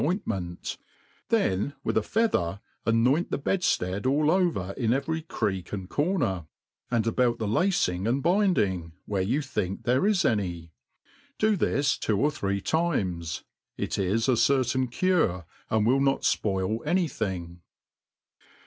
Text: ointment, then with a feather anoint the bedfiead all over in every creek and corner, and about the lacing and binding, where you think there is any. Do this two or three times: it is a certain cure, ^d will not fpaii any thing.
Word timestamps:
ointment, 0.03 0.79
then 1.29 1.75
with 1.83 1.95
a 1.95 2.01
feather 2.01 2.59
anoint 2.87 3.29
the 3.29 3.37
bedfiead 3.37 4.07
all 4.07 4.31
over 4.31 4.73
in 4.75 4.93
every 4.93 5.21
creek 5.21 5.71
and 5.71 5.91
corner, 5.91 6.47
and 6.89 7.05
about 7.05 7.37
the 7.37 7.47
lacing 7.47 8.07
and 8.07 8.23
binding, 8.23 8.93
where 9.05 9.21
you 9.21 9.43
think 9.43 9.83
there 9.83 10.07
is 10.07 10.25
any. 10.25 10.71
Do 11.37 11.55
this 11.55 11.99
two 11.99 12.19
or 12.19 12.31
three 12.31 12.61
times: 12.61 13.43
it 13.77 13.99
is 13.99 14.27
a 14.27 14.35
certain 14.35 14.87
cure, 14.87 15.45
^d 15.69 15.85
will 15.85 16.01
not 16.01 16.21
fpaii 16.23 16.79
any 16.83 17.07
thing. 17.07 17.61